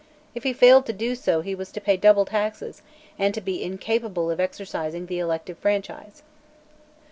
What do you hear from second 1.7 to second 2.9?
to pay double taxes